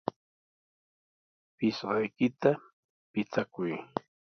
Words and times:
Pisqaykita 1.57 2.51
pichakuy. 3.11 3.73